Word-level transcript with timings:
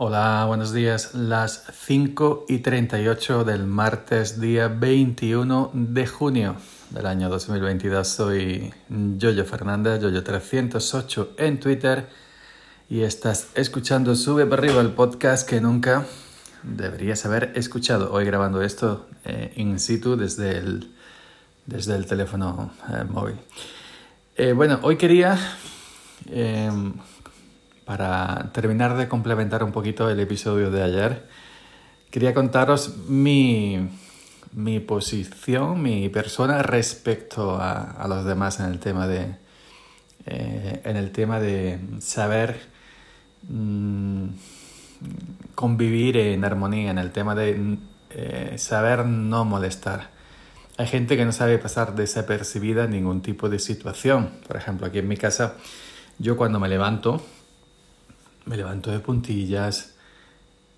Hola, 0.00 0.44
buenos 0.46 0.72
días. 0.72 1.12
Las 1.14 1.64
5 1.72 2.46
y 2.48 2.58
38 2.58 3.42
del 3.42 3.64
martes, 3.64 4.40
día 4.40 4.68
21 4.68 5.72
de 5.74 6.06
junio 6.06 6.54
del 6.90 7.04
año 7.04 7.28
2022. 7.28 8.06
Soy 8.06 8.72
Yoyo 8.88 9.44
Fernández, 9.44 10.00
Yoyo308 10.00 11.30
en 11.38 11.58
Twitter. 11.58 12.08
Y 12.88 13.02
estás 13.02 13.48
escuchando 13.56 14.14
Sube 14.14 14.46
para 14.46 14.62
arriba 14.62 14.80
el 14.82 14.92
podcast 14.92 15.48
que 15.48 15.60
nunca 15.60 16.06
deberías 16.62 17.26
haber 17.26 17.50
escuchado. 17.56 18.12
Hoy 18.12 18.24
grabando 18.24 18.62
esto 18.62 19.08
eh, 19.24 19.52
in 19.56 19.80
situ 19.80 20.14
desde 20.14 20.58
el, 20.58 20.94
desde 21.66 21.96
el 21.96 22.06
teléfono 22.06 22.70
eh, 22.88 23.02
móvil. 23.02 23.34
Eh, 24.36 24.52
bueno, 24.52 24.78
hoy 24.82 24.96
quería 24.96 25.36
em, 26.30 26.94
para 27.88 28.50
terminar 28.52 28.98
de 28.98 29.08
complementar 29.08 29.64
un 29.64 29.72
poquito 29.72 30.10
el 30.10 30.20
episodio 30.20 30.70
de 30.70 30.82
ayer, 30.82 31.26
quería 32.10 32.34
contaros 32.34 32.98
mi, 33.08 33.88
mi 34.52 34.78
posición, 34.78 35.80
mi 35.80 36.10
persona 36.10 36.62
respecto 36.62 37.56
a, 37.58 38.04
los 38.06 38.26
demás 38.26 38.60
en 38.60 38.66
el 38.66 38.78
tema 38.78 39.06
de, 39.06 39.36
eh, 40.26 40.82
en 40.84 40.96
el 40.98 41.12
tema 41.12 41.40
de 41.40 41.78
saber 42.00 42.60
mm, 43.48 44.26
convivir 45.54 46.18
en 46.18 46.44
armonía, 46.44 46.90
en 46.90 46.98
el 46.98 47.10
tema 47.10 47.34
de 47.34 47.78
eh, 48.10 48.54
saber 48.58 49.06
no 49.06 49.46
molestar. 49.46 50.10
Hay 50.76 50.88
gente 50.88 51.16
que 51.16 51.24
no 51.24 51.32
sabe 51.32 51.56
pasar 51.56 51.94
desapercibida 51.94 52.86
ningún 52.86 53.22
tipo 53.22 53.48
de 53.48 53.58
situación. 53.58 54.32
Por 54.46 54.58
ejemplo, 54.58 54.86
aquí 54.86 54.98
en 54.98 55.08
mi 55.08 55.16
casa, 55.16 55.54
yo 56.18 56.36
cuando 56.36 56.60
me 56.60 56.68
levanto, 56.68 57.22
me 58.48 58.56
levanto 58.56 58.90
de 58.90 58.98
puntillas. 59.00 59.94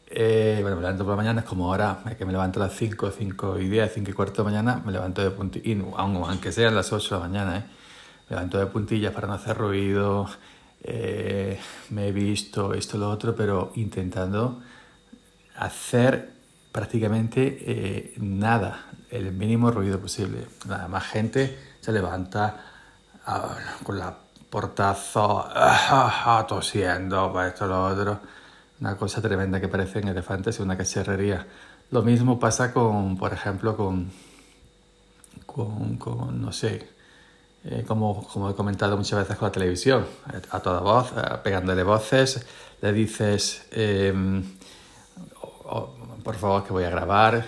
Eh, 0.09 0.59
bueno, 0.61 0.77
me 0.77 0.83
levanto 0.83 1.05
por 1.05 1.13
la 1.13 1.17
mañana, 1.17 1.41
es 1.43 1.47
como 1.47 1.67
ahora, 1.67 2.03
que 2.19 2.25
me 2.25 2.33
levanto 2.33 2.61
a 2.61 2.67
las 2.67 2.77
5, 2.77 3.13
5 3.17 3.61
y 3.61 3.69
10, 3.69 3.93
5 3.95 4.11
y 4.11 4.13
cuarto 4.13 4.43
de 4.43 4.51
mañana, 4.51 4.83
me 4.85 4.91
levanto 4.91 5.23
de 5.23 5.31
puntillas, 5.31 5.87
aunque 5.97 6.51
sean 6.51 6.75
las 6.75 6.93
8 6.93 7.15
de 7.15 7.21
la 7.21 7.29
mañana, 7.29 7.59
¿eh? 7.59 7.65
me 8.29 8.37
levanto 8.37 8.59
de 8.59 8.67
puntillas 8.67 9.15
para 9.15 9.29
no 9.29 9.35
hacer 9.35 9.57
ruido, 9.57 10.27
eh, 10.83 11.61
me 11.91 12.09
he 12.09 12.13
visto 12.13 12.75
esto, 12.75 12.99
lo 12.99 13.09
otro, 13.09 13.37
pero 13.37 13.71
intentando 13.77 14.61
hacer 15.57 16.33
prácticamente 16.73 17.59
eh, 17.61 18.15
nada, 18.19 18.87
el 19.11 19.31
mínimo 19.33 19.71
ruido 19.71 20.01
posible. 20.01 20.47
Nada 20.67 20.89
más 20.89 21.05
gente 21.05 21.57
se 21.81 21.93
levanta 21.93 22.67
con 23.85 23.97
la 23.97 24.17
portazo, 24.51 25.45
ah, 25.55 26.45
tosiendo, 26.49 27.33
para 27.33 27.49
esto, 27.49 27.67
lo 27.67 27.87
otro. 27.87 28.21
Una 28.81 28.97
cosa 28.97 29.23
tremenda 29.23 29.61
que 29.61 29.69
parecen 29.69 30.09
elefantes 30.09 30.59
y 30.59 30.63
una 30.63 30.77
cacharrería. 30.77 31.47
Lo 31.91 32.03
mismo 32.03 32.39
pasa 32.39 32.73
con, 32.73 33.17
por 33.17 33.33
ejemplo, 33.33 33.77
con, 33.77 34.11
con, 35.47 35.97
con 35.97 36.41
no 36.43 36.53
sé, 36.53 36.89
eh, 37.65 37.85
como, 37.87 38.27
como 38.27 38.51
he 38.51 38.55
comentado 38.55 38.97
muchas 38.97 39.21
veces 39.21 39.37
con 39.37 39.49
la 39.49 39.53
televisión, 39.53 40.07
a 40.51 40.61
toda 40.61 40.81
voz, 40.81 41.13
eh, 41.17 41.39
pegándole 41.43 41.83
voces, 41.83 42.45
le 42.81 42.93
dices, 42.93 43.67
em, 43.71 44.43
por 46.25 46.37
favor 46.37 46.65
que 46.65 46.73
voy 46.73 46.85
a 46.85 46.91
grabar, 46.91 47.45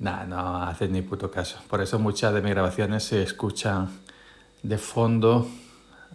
nada, 0.00 0.24
no 0.24 0.62
haces 0.64 0.90
ni 0.90 1.02
puto 1.02 1.30
caso. 1.30 1.58
Por 1.68 1.80
eso 1.80 1.98
muchas 1.98 2.34
de 2.34 2.42
mis 2.42 2.50
grabaciones 2.50 3.04
se 3.04 3.22
escuchan 3.22 3.88
de 4.62 4.78
fondo 4.78 5.46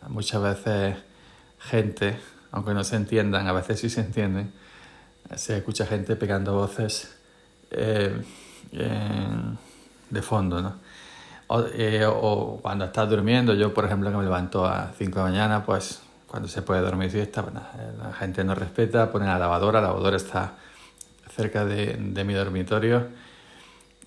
muchas 0.07 0.41
veces 0.41 0.95
gente, 1.59 2.17
aunque 2.51 2.73
no 2.73 2.83
se 2.83 2.95
entiendan, 2.95 3.47
a 3.47 3.53
veces 3.53 3.79
sí 3.79 3.89
se 3.89 4.01
entienden, 4.01 4.53
se 5.35 5.57
escucha 5.57 5.85
gente 5.85 6.15
pegando 6.15 6.53
voces 6.53 7.15
eh, 7.71 8.21
de 8.71 10.21
fondo, 10.21 10.61
¿no? 10.61 10.75
Eh, 11.73 12.05
o, 12.05 12.59
cuando 12.61 12.85
estás 12.85 13.09
durmiendo, 13.09 13.53
yo 13.53 13.73
por 13.73 13.85
ejemplo 13.85 14.11
que 14.11 14.17
me 14.17 14.23
levanto 14.23 14.65
a 14.65 14.91
5 14.97 15.11
de 15.11 15.25
la 15.25 15.31
mañana, 15.31 15.65
pues 15.65 16.01
cuando 16.27 16.49
se 16.49 16.61
puede 16.61 16.81
dormir 16.81 17.09
siesta, 17.09 17.41
pues, 17.41 17.55
la 17.55 18.13
gente 18.13 18.43
no 18.43 18.53
respeta, 18.53 19.11
pone 19.11 19.25
la 19.25 19.39
lavadora, 19.39 19.79
la 19.79 19.87
lavadora 19.87 20.17
está 20.17 20.55
cerca 21.33 21.63
de, 21.63 21.95
de 21.97 22.23
mi 22.25 22.33
dormitorio 22.33 23.07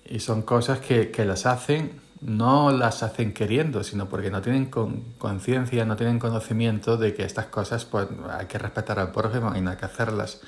y 0.05 0.19
son 0.19 0.43
cosas 0.43 0.79
que, 0.79 1.09
que 1.09 1.25
las 1.25 1.45
hacen 1.45 1.99
no 2.21 2.71
las 2.71 3.01
hacen 3.01 3.33
queriendo, 3.33 3.83
sino 3.83 4.07
porque 4.07 4.29
no 4.29 4.41
tienen 4.41 4.69
conciencia, 5.17 5.85
no 5.85 5.95
tienen 5.95 6.19
conocimiento 6.19 6.97
de 6.97 7.13
que 7.13 7.23
estas 7.23 7.47
cosas 7.47 7.85
pues, 7.85 8.07
hay 8.29 8.45
que 8.45 8.59
respetar 8.59 8.99
al 8.99 9.11
prójimo 9.11 9.55
y 9.55 9.61
no 9.61 9.71
hay 9.71 9.77
que 9.77 9.85
hacerlas. 9.85 10.41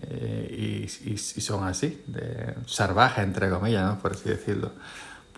Eh, 0.00 0.86
y, 1.04 1.12
y, 1.12 1.18
son 1.18 1.64
así, 1.64 2.02
de 2.06 2.54
salvaje, 2.66 3.20
entre 3.20 3.50
comillas, 3.50 3.84
¿no? 3.84 3.98
por 3.98 4.12
así 4.12 4.30
decirlo. 4.30 4.72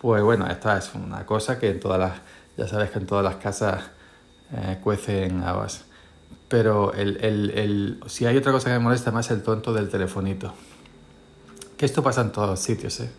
Pues 0.01 0.23
bueno, 0.23 0.47
esta 0.47 0.77
es 0.77 0.91
una 0.95 1.25
cosa 1.25 1.59
que 1.59 1.69
en 1.69 1.81
todas 1.81 1.99
las, 1.99 2.13
ya 2.55 2.67
sabes 2.67 2.91
que 2.91 2.99
en 2.99 3.05
todas 3.05 3.23
las 3.25 3.35
casas 3.35 3.83
eh, 4.53 4.79
cuecen 4.81 5.43
habas. 5.43 5.83
Pero 6.47 6.93
el, 6.93 7.17
el, 7.17 7.49
el, 7.51 7.99
si 8.07 8.25
hay 8.25 8.37
otra 8.37 8.53
cosa 8.53 8.69
que 8.69 8.73
me 8.73 8.79
molesta 8.79 9.11
más, 9.11 9.29
el 9.31 9.43
tonto 9.43 9.73
del 9.73 9.89
telefonito. 9.89 10.53
Que 11.75 11.85
esto 11.85 12.01
pasa 12.01 12.21
en 12.21 12.31
todos 12.31 12.49
los 12.49 12.59
sitios, 12.59 13.01
¿eh? 13.01 13.09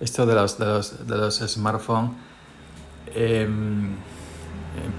Esto 0.00 0.26
de 0.26 0.34
los, 0.34 0.58
de 0.58 0.66
los, 0.66 1.06
de 1.06 1.16
los 1.16 1.36
smartphones 1.38 2.12
em, 3.14 3.96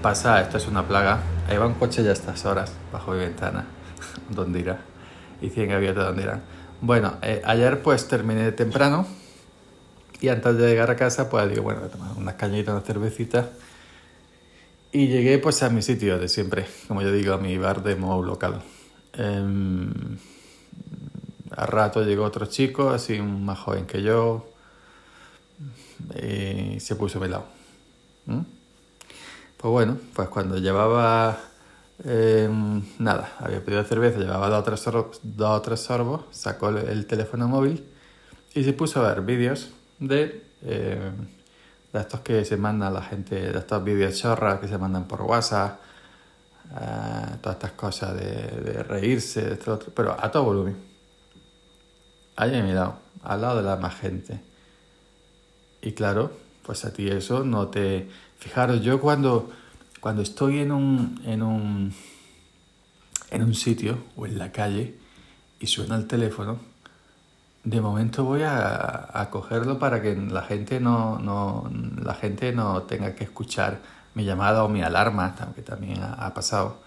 pasa, 0.02 0.40
esto 0.40 0.56
es 0.56 0.66
una 0.66 0.86
plaga. 0.86 1.20
Ahí 1.48 1.56
va 1.56 1.66
un 1.66 1.74
coche 1.74 2.02
ya 2.02 2.10
a 2.10 2.12
estas 2.12 2.44
horas, 2.44 2.72
bajo 2.92 3.12
mi 3.12 3.18
ventana, 3.18 3.66
donde 4.30 4.60
irá. 4.60 4.80
Y 5.40 5.50
100 5.50 5.72
abierto, 5.72 6.02
donde 6.02 6.22
irá. 6.22 6.40
Bueno, 6.80 7.16
eh, 7.22 7.42
ayer 7.44 7.82
pues 7.82 8.06
terminé 8.08 8.52
temprano 8.52 9.06
y 10.20 10.28
antes 10.28 10.56
de 10.56 10.68
llegar 10.68 10.90
a 10.90 10.96
casa 10.96 11.28
pues 11.28 11.48
digo, 11.48 11.62
bueno, 11.62 11.80
voy 11.80 11.88
a 11.88 11.92
tomar 11.92 12.16
unas 12.16 12.34
cañitas, 12.34 12.74
una 12.74 12.84
cervecita. 12.84 13.50
Y 14.92 15.08
llegué 15.08 15.38
pues 15.38 15.62
a 15.62 15.68
mi 15.68 15.82
sitio 15.82 16.18
de 16.18 16.28
siempre, 16.28 16.66
como 16.88 17.02
yo 17.02 17.12
digo, 17.12 17.34
a 17.34 17.38
mi 17.38 17.58
bar 17.58 17.82
de 17.82 17.96
modo 17.96 18.22
local. 18.22 18.62
Eh, 19.14 19.88
a 21.50 21.66
rato 21.66 22.02
llegó 22.02 22.24
otro 22.24 22.46
chico, 22.46 22.90
así 22.90 23.20
más 23.20 23.58
joven 23.58 23.86
que 23.86 24.02
yo, 24.02 24.46
y 26.22 26.80
se 26.80 26.96
puso 26.96 27.18
a 27.18 27.22
mi 27.22 27.28
lado. 27.28 27.46
Pues 29.56 29.72
bueno, 29.72 29.98
pues 30.14 30.28
cuando 30.28 30.58
llevaba 30.58 31.38
em, 32.04 32.82
nada, 32.98 33.36
había 33.38 33.64
pedido 33.64 33.82
cerveza, 33.84 34.18
llevaba 34.18 34.48
dos 34.48 34.60
o 34.60 34.64
tres 34.64 34.80
sorbos, 34.80 35.20
dos 35.22 35.62
tres 35.62 35.80
sorbos 35.80 36.24
sacó 36.30 36.68
el, 36.68 37.06
teléfono 37.06 37.48
móvil 37.48 37.84
y 38.54 38.64
se 38.64 38.72
puso 38.74 39.00
a 39.00 39.08
ver 39.08 39.22
vídeos 39.22 39.70
de, 39.98 40.44
em, 40.62 41.28
de 41.92 42.00
estos 42.00 42.20
que 42.20 42.44
se 42.44 42.56
mandan 42.56 42.92
la 42.92 43.02
gente, 43.02 43.34
de 43.52 43.58
estos 43.58 43.82
vídeos 43.82 44.18
chorras 44.18 44.60
que 44.60 44.68
se 44.68 44.76
mandan 44.76 45.08
por 45.08 45.22
WhatsApp, 45.22 45.80
eh, 46.78 47.36
todas 47.40 47.56
estas 47.56 47.72
cosas 47.72 48.14
de, 48.14 48.72
de 48.72 48.82
reírse, 48.82 49.42
de 49.42 49.54
esto, 49.54 49.74
otro, 49.74 49.92
pero 49.94 50.16
a 50.18 50.30
todo 50.30 50.44
volumen. 50.44 50.76
Ahí 52.36 52.54
a 52.54 52.62
mi 52.62 52.72
lado, 52.72 52.98
al 53.22 53.40
lado 53.40 53.56
de 53.56 53.62
la 53.62 53.76
más 53.76 53.94
gente. 53.96 54.40
Y 55.82 55.92
claro, 55.92 56.32
pues 56.64 56.84
a 56.84 56.92
ti 56.92 57.08
eso 57.08 57.44
no 57.44 57.68
te... 57.68 58.08
Fijaros, 58.38 58.82
yo 58.82 59.00
cuando, 59.00 59.50
cuando 60.00 60.22
estoy 60.22 60.58
en 60.58 60.72
un, 60.72 61.20
en, 61.24 61.42
un, 61.42 61.94
en 63.30 63.42
un 63.42 63.54
sitio 63.54 63.98
o 64.16 64.26
en 64.26 64.38
la 64.38 64.52
calle 64.52 64.96
y 65.58 65.66
suena 65.66 65.96
el 65.96 66.06
teléfono, 66.06 66.58
de 67.64 67.80
momento 67.80 68.24
voy 68.24 68.42
a, 68.42 69.10
a 69.12 69.30
cogerlo 69.30 69.78
para 69.78 70.00
que 70.00 70.14
la 70.14 70.42
gente 70.42 70.78
no, 70.80 71.18
no, 71.18 71.70
la 72.02 72.14
gente 72.14 72.52
no 72.52 72.82
tenga 72.82 73.14
que 73.14 73.24
escuchar 73.24 73.80
mi 74.16 74.24
llamada 74.24 74.64
o 74.64 74.68
mi 74.68 74.82
alarma, 74.82 75.34
que 75.54 75.60
también 75.60 76.00
ha, 76.02 76.32
pasado. 76.32 76.78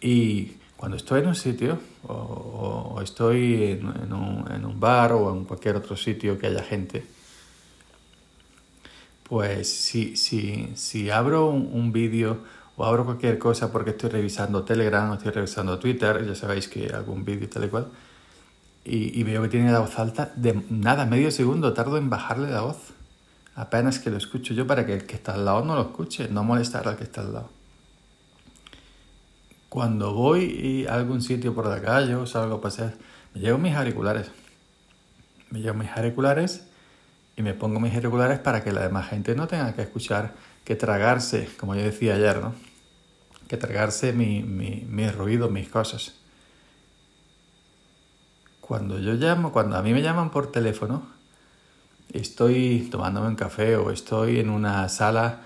Y 0.00 0.52
cuando 0.76 0.98
estoy 0.98 1.22
en 1.22 1.28
un 1.28 1.34
sitio 1.34 1.78
o, 2.06 3.00
estoy 3.02 3.64
en, 3.72 4.12
un, 4.12 4.44
en, 4.52 4.66
un, 4.66 4.78
bar 4.78 5.12
o 5.12 5.34
en 5.34 5.46
cualquier 5.46 5.76
otro 5.76 5.96
sitio 5.96 6.38
que 6.38 6.46
haya 6.46 6.62
gente, 6.62 7.06
pues 9.28 9.70
si, 9.70 10.16
si, 10.16 10.72
si 10.74 11.10
abro 11.10 11.50
un, 11.50 11.92
vídeo 11.92 12.38
o 12.76 12.84
abro 12.86 13.04
cualquier 13.04 13.38
cosa 13.38 13.70
porque 13.70 13.90
estoy 13.90 14.10
revisando 14.10 14.64
Telegram 14.64 15.10
o 15.10 15.14
estoy 15.14 15.32
revisando 15.32 15.78
Twitter, 15.78 16.26
ya 16.26 16.34
sabéis 16.34 16.68
que 16.68 16.88
algún 16.88 17.24
vídeo 17.24 17.48
tal 17.48 17.64
y 17.64 17.68
cual, 17.68 17.88
y, 18.84 19.22
veo 19.22 19.42
que 19.42 19.48
tiene 19.48 19.70
la 19.70 19.80
voz 19.80 19.98
alta, 19.98 20.32
de 20.34 20.64
nada, 20.70 21.04
medio 21.04 21.30
segundo 21.30 21.74
tardo 21.74 21.98
en 21.98 22.08
bajarle 22.08 22.50
la 22.50 22.62
voz. 22.62 22.94
Apenas 23.54 23.98
que 23.98 24.08
lo 24.08 24.16
escucho 24.16 24.54
yo 24.54 24.66
para 24.66 24.86
que 24.86 24.94
el 24.94 25.04
que 25.04 25.16
está 25.16 25.34
al 25.34 25.44
lado 25.44 25.62
no 25.62 25.74
lo 25.74 25.82
escuche, 25.82 26.28
no 26.28 26.42
molestar 26.42 26.88
al 26.88 26.96
que 26.96 27.04
está 27.04 27.20
al 27.20 27.34
lado. 27.34 27.50
Cuando 29.68 30.14
voy 30.14 30.86
a 30.88 30.94
algún 30.94 31.20
sitio 31.20 31.54
por 31.54 31.66
la 31.66 31.82
calle 31.82 32.14
o 32.14 32.24
salgo 32.24 32.54
a 32.54 32.60
pasear, 32.62 32.94
me 33.34 33.40
llevo 33.40 33.58
mis 33.58 33.74
auriculares. 33.74 34.30
Me 35.50 35.60
llevo 35.60 35.76
mis 35.76 35.90
auriculares 35.90 36.67
y 37.38 37.42
me 37.42 37.54
pongo 37.54 37.78
mis 37.80 37.94
auriculares 37.94 38.40
para 38.40 38.64
que 38.64 38.72
la 38.72 38.82
demás 38.82 39.08
gente 39.08 39.34
no 39.36 39.46
tenga 39.46 39.72
que 39.74 39.82
escuchar, 39.82 40.34
que 40.64 40.74
tragarse, 40.74 41.48
como 41.58 41.76
yo 41.76 41.82
decía 41.82 42.16
ayer, 42.16 42.40
¿no? 42.40 42.52
Que 43.46 43.56
tragarse 43.56 44.12
mi, 44.12 44.42
mi, 44.42 44.84
mi 44.88 45.08
ruido, 45.08 45.48
mis 45.48 45.68
cosas. 45.68 46.14
cuando 48.68 48.98
yo 48.98 49.14
llamo, 49.14 49.50
cuando 49.50 49.78
a 49.78 49.82
mí 49.82 49.94
me 49.94 50.02
llaman 50.02 50.30
por 50.30 50.52
teléfono, 50.52 51.06
estoy 52.12 52.86
tomándome 52.90 53.28
un 53.28 53.34
café 53.34 53.76
o 53.76 53.90
estoy 53.90 54.40
en 54.40 54.50
una 54.50 54.86
sala 54.90 55.40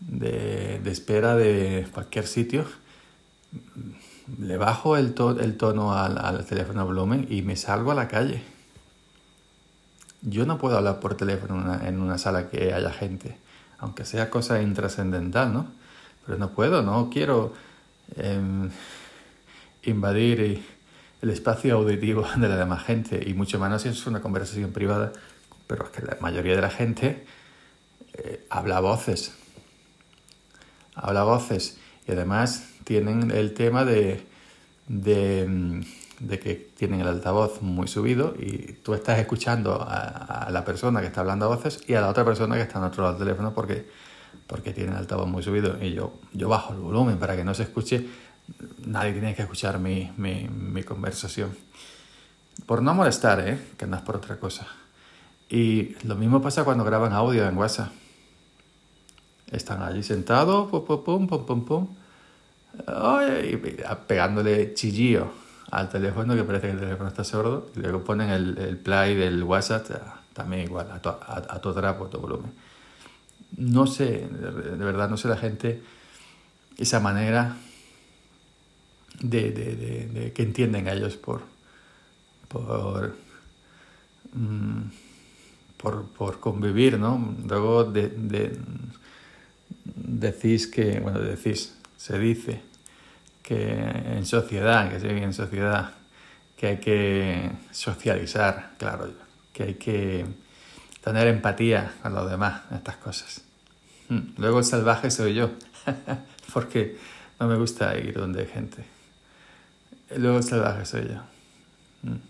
de, 0.00 0.82
espera 0.84 1.34
de 1.34 1.88
cualquier 1.94 2.26
sitio, 2.26 2.66
le 4.38 4.58
bajo 4.58 4.98
el, 4.98 5.14
el 5.40 5.56
tono 5.56 5.94
al, 5.94 6.18
al 6.18 6.44
teléfono 6.44 6.84
volumen 6.84 7.26
y 7.30 7.40
me 7.40 7.56
salgo 7.56 7.92
a 7.92 7.94
la 7.94 8.06
calle. 8.06 8.42
Yo 10.22 10.46
no 10.46 10.58
puedo 10.58 10.78
hablar 10.78 11.00
por 11.00 11.16
teléfono 11.16 11.56
en 11.56 11.62
una, 11.62 11.88
en 11.88 12.00
una 12.00 12.18
sala 12.18 12.48
que 12.48 12.72
haya 12.72 12.90
gente, 12.90 13.36
aunque 13.78 14.04
sea 14.04 14.30
cosa 14.30 14.62
intrascendental, 14.62 15.52
¿no? 15.52 15.66
Pero 16.24 16.38
no 16.38 16.50
puedo, 16.50 16.82
no 16.82 17.10
quiero 17.10 17.52
em, 18.16 18.70
invadir 19.82 20.64
el 21.20 21.30
espacio 21.30 21.76
auditivo 21.76 22.26
de 22.36 22.48
la 22.48 22.56
demás 22.56 22.84
gente, 22.84 23.22
y 23.26 23.34
mucho 23.34 23.58
menos 23.58 23.82
si 23.82 23.88
es 23.88 24.06
una 24.06 24.20
conversación 24.20 24.72
privada, 24.72 25.12
pero 25.66 25.84
es 25.84 25.90
que 25.90 26.02
la 26.02 26.16
mayoría 26.20 26.54
de 26.54 26.62
la 26.62 26.70
gente 26.70 27.24
eh, 28.14 28.46
habla 28.50 28.80
voces, 28.80 29.32
habla 30.94 31.24
voces, 31.24 31.78
y 32.06 32.12
además 32.12 32.68
tienen 32.84 33.30
el 33.30 33.54
tema 33.54 33.84
de, 33.84 34.26
de, 34.88 35.46
mm, 35.48 35.80
de, 36.22 36.38
que 36.38 36.54
tienen 36.54 37.00
el 37.00 37.08
altavoz 37.08 37.62
muy 37.62 37.88
subido 37.88 38.34
y 38.38 38.74
tú 38.82 38.94
estás 38.94 39.18
escuchando 39.18 39.84
a, 39.86 40.48
la 40.50 40.64
persona 40.64 41.00
que 41.00 41.08
está 41.08 41.20
hablando 41.20 41.46
a 41.46 41.48
voces 41.48 41.82
y 41.88 41.94
a 41.94 42.00
la 42.00 42.08
otra 42.08 42.24
persona 42.24 42.56
que 42.56 42.62
está 42.62 42.78
en 42.78 42.84
otro 42.84 43.02
lado 43.02 43.18
del 43.18 43.26
teléfono 43.26 43.52
porque, 43.52 43.88
porque 44.46 44.72
tiene 44.72 44.92
el 44.92 44.98
altavoz 44.98 45.28
muy 45.28 45.42
subido 45.42 45.82
y 45.82 45.92
yo, 45.92 46.14
yo 46.32 46.48
bajo 46.48 46.72
el 46.72 46.80
volumen 46.80 47.18
para 47.18 47.36
que 47.36 47.44
no 47.44 47.54
se 47.54 47.64
escuche 47.64 48.06
nadie 48.84 49.12
tiene 49.12 49.34
que 49.34 49.42
escuchar 49.42 49.78
mi, 49.78 50.10
mi, 50.16 50.82
conversación. 50.82 51.56
Por 52.66 52.82
no 52.82 52.94
molestar, 52.94 53.40
¿eh? 53.40 53.58
que 53.76 53.86
no 53.86 53.96
es 53.96 54.02
por 54.02 54.16
otra 54.16 54.38
cosa. 54.38 54.66
Y 55.48 55.96
lo 56.04 56.14
mismo 56.16 56.40
pasa 56.40 56.64
cuando 56.64 56.84
graban 56.84 57.12
audio 57.12 57.46
en 57.46 57.56
WhatsApp. 57.56 57.92
Están 59.50 59.82
allí 59.82 60.02
sentados, 60.02 60.70
pum, 60.70 60.84
pum, 60.84 61.04
pum, 61.04 61.26
pum, 61.26 61.46
pum, 61.46 61.64
pum, 61.64 61.88
pegándole 64.06 64.74
chillillo 64.74 65.41
al 65.70 65.88
teléfono, 65.88 66.34
que 66.34 66.44
parece 66.44 66.66
que 66.66 66.72
el 66.72 66.80
teléfono 66.80 67.08
está 67.08 67.24
sordo, 67.24 67.70
y 67.76 67.80
luego 67.80 68.04
ponen 68.04 68.30
el, 68.30 68.58
el 68.58 68.76
play 68.76 69.14
del 69.14 69.42
WhatsApp 69.42 69.86
también 70.32 70.64
igual, 70.64 70.90
a, 70.90 71.00
to, 71.00 71.10
a, 71.10 71.36
a 71.36 71.60
todo 71.60 71.74
trapo, 71.74 72.06
a 72.06 72.10
todo 72.10 72.22
volumen. 72.22 72.52
No 73.56 73.86
sé, 73.86 74.26
de 74.28 74.84
verdad, 74.84 75.10
no 75.10 75.16
sé 75.16 75.28
la 75.28 75.36
gente, 75.36 75.82
esa 76.78 77.00
manera 77.00 77.56
de, 79.20 79.52
de, 79.52 80.06
de, 80.06 80.32
que 80.32 80.42
entienden 80.42 80.88
ellos 80.88 81.16
por, 81.16 81.42
por, 82.48 83.14
mm, 84.32 84.82
por, 85.76 86.06
por, 86.08 86.40
convivir, 86.40 86.98
¿no? 86.98 87.34
Luego 87.46 87.84
de, 87.84 88.08
de, 88.08 88.58
decís 89.84 90.66
que, 90.66 91.00
bueno, 91.00 91.20
decís, 91.20 91.76
se 91.96 92.18
dice 92.18 92.62
que 93.42 93.72
en 93.72 94.24
sociedad, 94.24 94.90
que 94.90 95.00
se 95.00 95.08
vive 95.08 95.24
en 95.24 95.32
sociedad, 95.32 95.90
que 96.56 96.66
hay 96.68 96.76
que 96.78 97.50
socializar, 97.72 98.70
claro, 98.78 99.10
que 99.52 99.62
hay 99.64 99.74
que 99.74 100.24
tener 101.02 101.26
empatía 101.26 101.94
con 102.02 102.14
los 102.14 102.30
demás, 102.30 102.62
estas 102.74 102.96
cosas. 102.96 103.42
Mm, 104.08 104.34
luego 104.38 104.60
el 104.60 104.64
salvaje 104.64 105.10
soy 105.10 105.34
yo, 105.34 105.50
porque 106.54 106.96
no 107.40 107.48
me 107.48 107.56
gusta 107.56 107.96
ir 107.98 108.14
donde 108.14 108.42
hay 108.42 108.46
gente. 108.46 108.84
Luego 110.16 110.42
salvaje 110.42 110.86
soy 110.86 111.08
yo. 111.08 111.22
Mm. 112.02 112.20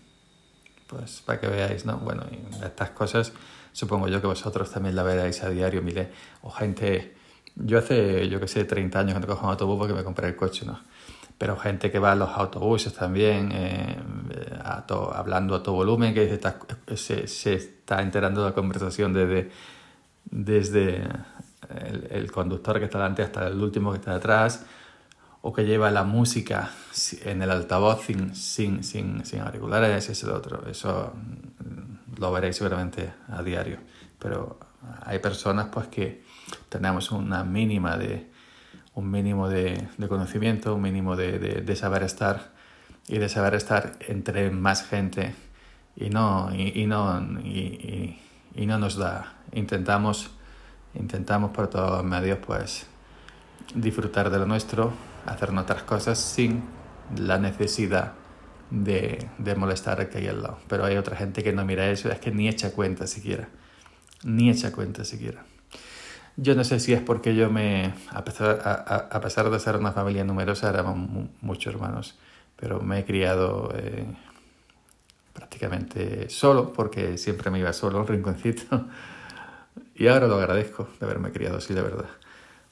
Pues 0.87 1.21
para 1.25 1.39
que 1.39 1.47
veáis, 1.47 1.85
¿no? 1.85 1.97
Bueno, 1.97 2.23
estas 2.63 2.91
cosas 2.91 3.33
supongo 3.71 4.07
yo 4.07 4.21
que 4.21 4.27
vosotros 4.27 4.71
también 4.71 4.95
la 4.95 5.03
veréis 5.03 5.43
a 5.43 5.49
diario, 5.49 5.81
mire, 5.81 6.09
o 6.41 6.49
gente... 6.49 7.15
Yo 7.55 7.77
hace, 7.77 8.27
yo 8.29 8.39
que 8.39 8.47
sé, 8.47 8.65
30 8.65 8.99
años 8.99 9.13
que 9.13 9.19
no 9.19 9.27
cojo 9.27 9.45
un 9.45 9.51
autobús 9.51 9.77
porque 9.77 9.93
me 9.93 10.03
compré 10.03 10.27
el 10.27 10.35
coche, 10.35 10.65
¿no? 10.65 10.79
Pero 11.37 11.57
gente 11.57 11.91
que 11.91 11.99
va 11.99 12.13
a 12.13 12.15
los 12.15 12.29
autobuses 12.29 12.93
también, 12.93 13.51
eh, 13.53 13.97
a 14.63 14.85
to, 14.85 15.13
hablando 15.13 15.55
a 15.55 15.63
todo 15.63 15.75
volumen, 15.75 16.13
que 16.13 16.39
se 16.95 17.53
está, 17.53 18.01
enterando 18.01 18.41
de 18.41 18.49
la 18.49 18.55
conversación 18.55 19.13
desde, 19.13 19.51
desde 20.25 21.03
el, 22.09 22.31
conductor 22.31 22.79
que 22.79 22.85
está 22.85 22.99
delante 22.99 23.23
hasta 23.23 23.47
el 23.47 23.61
último 23.61 23.91
que 23.91 23.97
está 23.97 24.13
detrás, 24.13 24.65
o 25.41 25.51
que 25.51 25.65
lleva 25.65 25.91
la 25.91 26.03
música 26.03 26.71
en 27.25 27.41
el 27.41 27.51
altavoz 27.51 28.05
sin, 28.05 28.33
sin, 28.35 28.83
sin, 28.83 29.25
sin 29.25 29.41
auriculares, 29.41 30.09
es 30.09 30.23
el 30.23 30.29
otro. 30.29 30.65
Eso 30.69 31.13
mm, 31.13 32.19
lo 32.21 32.31
veréis 32.31 32.55
seguramente 32.55 33.11
a 33.27 33.43
diario. 33.43 33.79
Pero 34.17 34.57
hay 35.05 35.19
personas 35.19 35.67
pues 35.71 35.87
que 35.87 36.23
tenemos 36.69 37.11
una 37.11 37.43
mínima 37.43 37.97
de, 37.97 38.29
un 38.95 39.09
mínimo 39.09 39.49
de, 39.49 39.87
de 39.97 40.07
conocimiento, 40.07 40.75
un 40.75 40.81
mínimo 40.81 41.15
de, 41.15 41.39
de, 41.39 41.61
de, 41.61 41.75
saber 41.75 42.03
estar 42.03 42.51
y 43.07 43.17
de 43.17 43.29
saber 43.29 43.55
estar 43.55 43.93
entre 44.07 44.51
más 44.51 44.87
gente 44.87 45.33
y 45.95 46.09
no, 46.09 46.49
y, 46.55 46.85
no, 46.85 47.21
y, 47.43 48.19
y, 48.55 48.65
no 48.65 48.79
nos 48.79 48.97
da. 48.97 49.35
Intentamos, 49.51 50.31
intentamos 50.95 51.51
por 51.51 51.67
todos 51.67 51.91
los 51.91 52.03
medios 52.03 52.39
pues 52.45 52.87
disfrutar 53.75 54.29
de 54.29 54.39
lo 54.39 54.45
nuestro 54.45 54.93
hacer 55.25 55.51
otras 55.57 55.83
cosas 55.83 56.19
sin 56.19 56.63
la 57.17 57.37
necesidad 57.37 58.13
de, 58.69 59.29
de 59.37 59.55
molestar 59.55 60.01
a 60.01 60.09
que 60.09 60.19
hay 60.19 60.27
al 60.27 60.41
lado. 60.41 60.59
Pero 60.67 60.85
hay 60.85 60.97
otra 60.97 61.15
gente 61.15 61.43
que 61.43 61.53
no 61.53 61.65
mira 61.65 61.89
eso, 61.89 62.09
es 62.11 62.19
que 62.19 62.31
ni 62.31 62.47
echa 62.47 62.71
cuenta 62.73 63.07
siquiera. 63.07 63.49
Ni 64.23 64.49
echa 64.49 64.71
cuenta 64.71 65.03
siquiera. 65.05 65.45
Yo 66.35 66.55
no 66.55 66.63
sé 66.63 66.79
si 66.79 66.93
es 66.93 67.01
porque 67.01 67.35
yo 67.35 67.51
me, 67.51 67.93
a 68.09 68.23
pesar, 68.23 68.61
a, 68.65 69.21
pesar 69.21 69.49
de 69.49 69.59
ser 69.59 69.77
una 69.77 69.91
familia 69.91 70.23
numerosa, 70.23 70.69
éramos 70.69 71.29
muchos 71.41 71.73
hermanos, 71.73 72.17
pero 72.55 72.81
me 72.81 72.99
he 72.99 73.05
criado 73.05 73.71
eh, 73.75 74.05
prácticamente 75.33 76.29
solo, 76.29 76.73
porque 76.73 77.17
siempre 77.17 77.51
me 77.51 77.59
iba 77.59 77.71
solo, 77.73 77.99
un 77.99 78.07
rinconcito. 78.07 78.85
Y 79.95 80.07
ahora 80.07 80.27
lo 80.27 80.35
agradezco 80.35 80.89
de 80.99 81.05
haberme 81.05 81.31
criado 81.31 81.57
así, 81.57 81.73
de 81.73 81.81
verdad. 81.81 82.09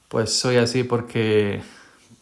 Pues 0.08 0.32
soy 0.32 0.56
así 0.56 0.82
porque 0.82 1.62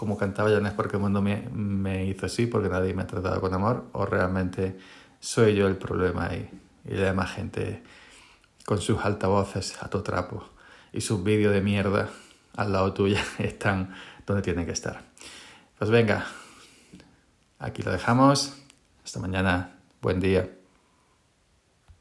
como 0.01 0.17
cantaba 0.17 0.51
ya 0.51 0.61
no 0.61 0.69
es 0.69 0.73
porque 0.73 0.97
el 0.97 1.03
mundo 1.03 1.21
me, 1.21 2.07
hizo 2.07 2.25
así, 2.25 2.47
porque 2.47 2.71
nadie 2.71 2.95
me 2.95 3.03
ha 3.03 3.07
tratado 3.07 3.39
con 3.39 3.53
amor, 3.53 3.85
o 3.93 4.07
realmente 4.07 4.79
soy 5.21 5.55
yo 5.55 5.67
el 5.67 5.77
problema 5.77 6.29
ahí. 6.29 6.49
Y 6.87 6.95
la 6.95 7.07
demás 7.07 7.33
gente 7.33 7.83
con 8.71 8.81
sus 8.81 9.05
altavoces 9.05 9.83
a 9.83 9.91
tu 9.91 10.01
trapo 10.03 10.45
y 10.93 11.01
sus 11.01 11.25
vídeos 11.25 11.53
de 11.53 11.61
mierda 11.61 12.09
al 12.57 12.71
lado 12.71 12.93
tuya 12.93 13.21
están 13.41 13.93
donde 14.25 14.43
tienen 14.43 14.65
que 14.65 14.71
estar. 14.71 15.03
Pues 15.77 15.91
venga, 15.91 16.25
aquí 17.59 17.83
lo 17.83 17.91
dejamos. 17.91 18.55
Hasta 19.05 19.19
mañana. 19.19 19.73
Buen 20.01 20.21
día. 20.21 20.60